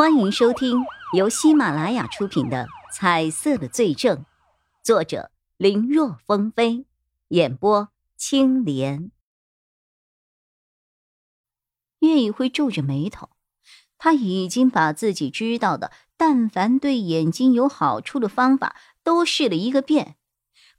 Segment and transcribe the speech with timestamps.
[0.00, 4.16] 欢迎收听由喜马拉雅出品的《彩色的罪证》，
[4.82, 6.86] 作者林若风飞，
[7.28, 9.12] 演播青莲。
[11.98, 13.28] 叶一辉皱着眉头，
[13.98, 20.16] 他已经把自己知道的，但凡对眼睛有好处的方法都试了一个遍，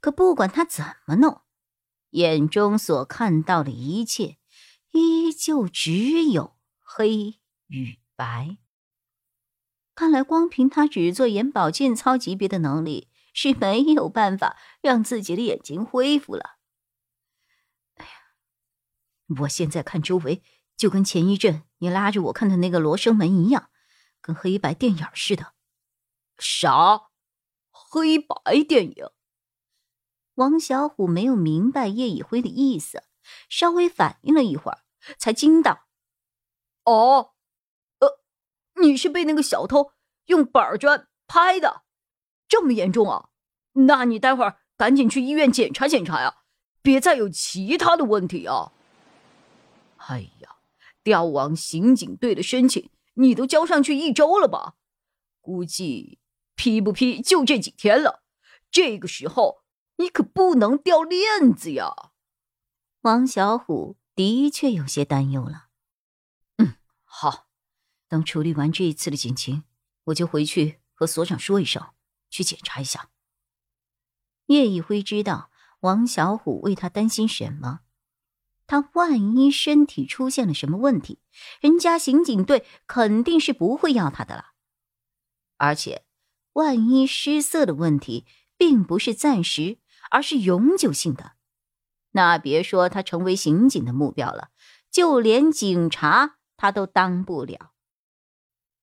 [0.00, 1.42] 可不管他怎么弄，
[2.10, 4.38] 眼中所看到的一切，
[4.90, 8.56] 依旧只有黑与白。
[10.02, 16.56] 看来，光凭他只做眼保健操级别的能力是没有办法让自己的眼睛恢复了。
[17.94, 18.10] 哎呀，
[19.42, 20.42] 我现在看周围
[20.76, 23.70] 就跟前一阵你拉着我看的那个罗生门一样，
[24.20, 25.52] 跟黑白电影似的。
[26.36, 27.02] 啥？
[27.70, 28.34] 黑白
[28.68, 29.08] 电影？
[30.34, 33.04] 王小虎没有明白叶以辉的意思，
[33.48, 34.80] 稍微反应了一会儿，
[35.16, 35.86] 才惊道
[36.86, 37.31] ：“哦。”
[38.80, 39.92] 你是被那个小偷
[40.26, 41.82] 用板砖拍的，
[42.48, 43.28] 这么严重啊？
[43.72, 46.42] 那你待会儿赶紧去医院检查检查呀，
[46.82, 48.72] 别再有其他的问题啊！
[49.96, 50.56] 哎呀，
[51.02, 54.74] 调往刑警队的申请你都交上去一周了吧？
[55.40, 56.18] 估计
[56.54, 58.22] 批不批就这几天了。
[58.70, 59.62] 这个时候
[59.96, 61.94] 你可不能掉链子呀！
[63.02, 65.68] 王小虎的确有些担忧了。
[66.58, 66.74] 嗯，
[67.04, 67.46] 好。
[68.12, 69.64] 等处理完这一次的警情，
[70.04, 71.82] 我就回去和所长说一声，
[72.28, 73.08] 去检查一下。
[74.48, 77.80] 叶一辉知道王小虎为他担心什么，
[78.66, 81.20] 他万一身体出现了什么问题，
[81.62, 84.48] 人家刑警队肯定是不会要他的了。
[85.56, 86.04] 而且，
[86.52, 88.26] 万一失色的问题
[88.58, 89.78] 并不是暂时，
[90.10, 91.32] 而是永久性的，
[92.10, 94.50] 那别说他成为刑警的目标了，
[94.90, 97.71] 就连警察他都当不了。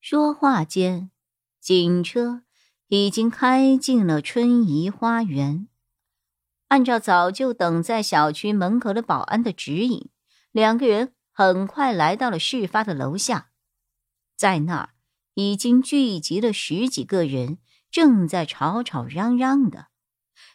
[0.02, 1.12] 说话间，
[1.60, 2.44] 警车
[2.88, 5.68] 已经开进了春怡花园。
[6.70, 10.10] 按照早就等在小区门口的保安的指引，
[10.52, 13.52] 两个人很快来到了事发的楼下。
[14.38, 14.90] 在那儿，
[15.34, 17.58] 已经聚集了十几个人，
[17.92, 19.88] 正在吵吵嚷嚷的。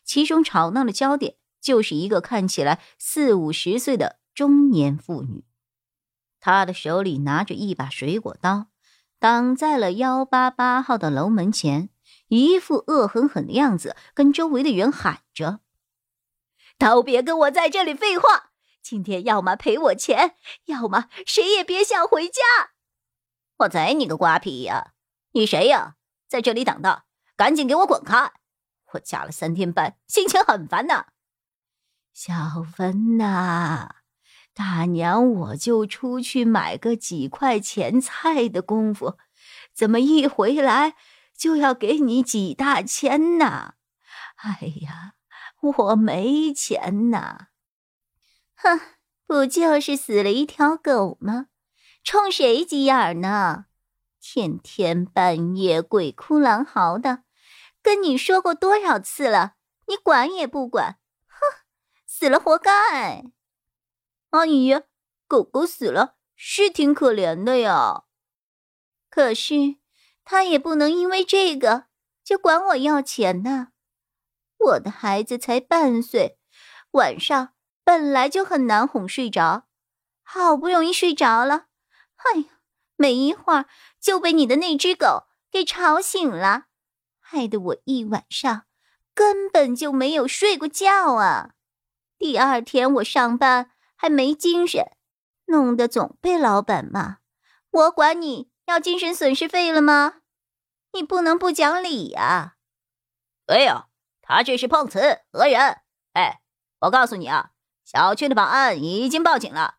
[0.05, 5.45] 其中吵闹的焦点就是一个看起来四五十岁的中年妇女，
[6.41, 8.69] 她的手里拿着一把水果刀。
[9.25, 11.89] 挡在了幺八八号的楼门前，
[12.29, 15.61] 一副恶狠狠的样子，跟周围的人喊着
[16.77, 18.51] ：“都别跟我在这里废话！
[18.83, 20.37] 今天要么赔我钱，
[20.67, 22.43] 要么谁也别想回家！
[23.61, 24.93] 我宰你个瓜皮呀！
[25.33, 25.95] 你谁呀？
[26.29, 27.05] 在这里挡道，
[27.35, 28.31] 赶紧给我滚开！
[28.93, 31.07] 我加了三天班，心情很烦呐。”
[32.13, 34.04] 小芬呐。
[34.55, 39.19] 大娘，我就出去买个几块钱菜的功夫，
[39.73, 40.95] 怎么一回来
[41.37, 43.75] 就要给你几大千呢？
[44.37, 45.15] 哎呀，
[45.61, 47.49] 我没钱呐！
[48.55, 48.81] 哼，
[49.27, 51.47] 不就是死了一条狗吗？
[52.05, 53.67] 冲谁急眼呢？
[54.21, 57.25] 天天半夜鬼哭狼嚎的，
[57.83, 59.55] 跟你说过多少次了，
[59.89, 60.99] 你管也不管！
[61.27, 61.65] 哼，
[62.07, 63.25] 死了活该！
[64.35, 64.75] 阿姨，
[65.29, 68.03] 狗狗死了是挺可怜的呀，
[69.09, 69.77] 可是
[70.25, 71.85] 他也不能因为这个
[72.25, 73.69] 就管我要钱呐。
[74.59, 76.41] 我的孩子才半岁，
[76.91, 79.69] 晚上本来就很难哄睡着，
[80.25, 81.67] 好不容易睡着了，
[82.17, 82.47] 哎呀，
[82.97, 83.67] 没一会儿
[84.01, 86.65] 就被你的那只狗给吵醒了，
[87.21, 88.65] 害得我一晚上
[89.15, 91.55] 根本就没有睡过觉啊。
[92.19, 93.71] 第二天我上班。
[93.97, 94.85] 还没精神，
[95.47, 97.19] 弄得总被老板骂。
[97.71, 100.21] 我管你要精神损失费了吗？
[100.93, 102.57] 你不能不讲理呀！
[103.47, 103.89] 对呀，
[104.23, 105.79] 他这是碰瓷讹人。
[106.13, 106.41] 哎，
[106.81, 107.51] 我告诉你啊，
[107.85, 109.77] 小区的保安已经报警了，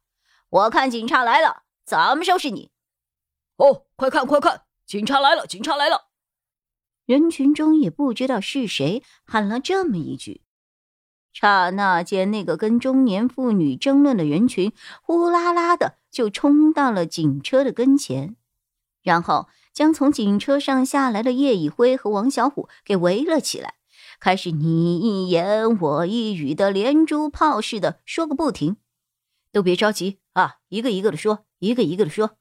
[0.49, 2.71] 我看警察来了怎么收拾你。
[3.57, 6.09] 哦，快看快看，警察来了，警察来了！
[7.06, 10.44] 人群中也不知道是谁喊了这么一句。
[11.37, 14.71] 刹那间，那个跟中年妇女争论的人群
[15.01, 18.37] 呼啦啦的就冲到了警车的跟前，
[19.03, 23.73] 然后将从警车上下来的叶以辉和王小虎给围了起来，
[24.21, 28.77] 开始你一言我一语的连珠炮似的说个不停。
[29.51, 32.37] 都别着急啊，一个一个的说，一个一个的说。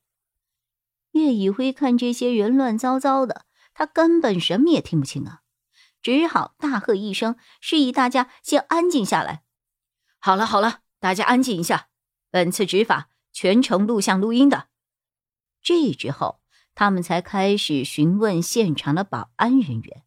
[1.11, 5.43] 叶以辉看这些人乱糟糟的，他根本什么也听不清啊。
[6.05, 9.43] 只好大喝一声，示意大家先安静下来。
[10.19, 11.89] 好了好了，大家安静一下。
[12.31, 14.69] 本次执法全程录像录音的。
[15.63, 16.43] 这之后，
[16.75, 20.03] 他们才开始询问现场的保安人员。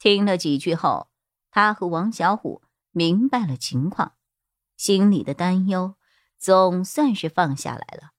[0.00, 1.08] 听了几句后，
[1.52, 4.14] 他和王小虎明白了情况，
[4.76, 5.94] 心里的担忧
[6.36, 8.10] 总算是放下来了。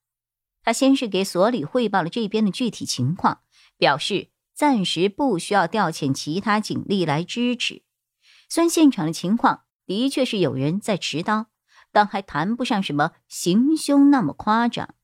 [0.62, 3.42] 他先是给所里汇报了这边的具体情况，
[3.76, 4.30] 表示
[4.62, 7.82] 暂时不需要调遣其他警力来支持。
[8.48, 11.46] 虽然现场的情况的确是有人在持刀，
[11.90, 14.94] 但还谈不上什么行凶那么夸张。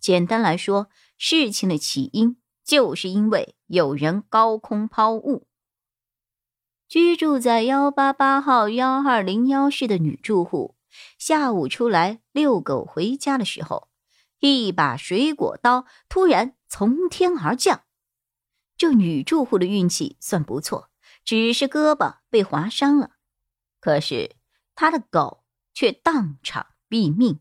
[0.00, 5.46] 简单来说，事情的起因就是因为有人高空抛物。
[6.88, 10.74] 居住在幺八八号幺二零幺室的女住户，
[11.16, 13.86] 下午出来遛狗回家的时候，
[14.40, 17.82] 一把水果刀突然从天而降。
[18.78, 20.88] 这女住户的运气算不错，
[21.24, 23.10] 只是胳膊被划伤了，
[23.80, 24.36] 可是
[24.74, 25.44] 她的狗
[25.74, 27.40] 却当场毙命。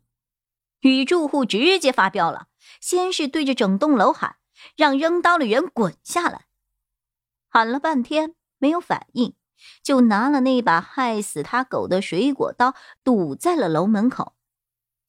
[0.82, 2.48] 女住户直接发飙了，
[2.82, 4.38] 先是对着整栋楼喊
[4.76, 6.48] ：“让扔刀的人滚下来！”
[7.48, 9.36] 喊了半天没有反应。
[9.82, 14.36] 就拿了那把害死他狗的水果刀，堵在了楼门口，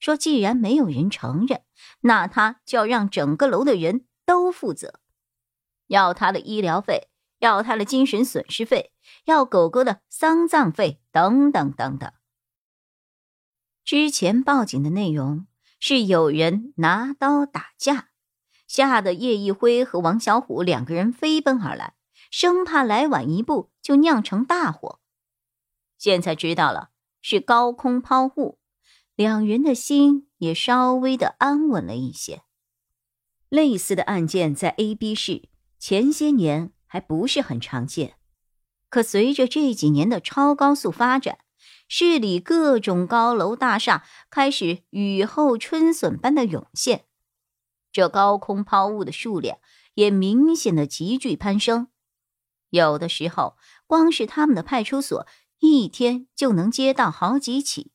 [0.01, 1.63] 说：“既然没有人承认，
[2.01, 5.01] 那他就要让整个楼的人都负责，
[5.88, 7.08] 要他的医疗费，
[7.40, 8.93] 要他的精神损失费，
[9.25, 12.11] 要狗狗的丧葬费，等等等等。”
[13.85, 15.46] 之前报警的内容
[15.81, 18.11] 是有人拿刀打架，
[18.67, 21.94] 吓得叶一辉和王小虎两个人飞奔而来。
[22.31, 25.00] 生怕来晚一步就酿成大祸，
[25.96, 26.91] 现在知道了
[27.23, 28.58] 是高空抛物，
[29.14, 32.43] 两人的心也稍微的安稳了一些。
[33.49, 35.49] 类似的案件在 A、B 市
[35.79, 38.17] 前些年还不是很常见，
[38.89, 41.39] 可随着这几年的超高速发展，
[41.89, 47.05] 市里各种高楼大厦开始雨后春笋般的涌现，
[47.93, 49.59] 这高空抛物的数量
[49.95, 51.89] 也明显的急剧攀升。
[52.71, 55.27] 有的时候，光是他们的派出所
[55.61, 57.93] 一天就能接到好几起。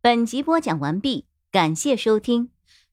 [0.00, 2.50] 本集播讲完毕，感谢收听，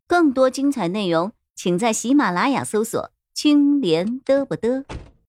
[0.08, 4.84] 更多精彩内容，请在喜马拉雅搜索“青莲嘚不嘚”。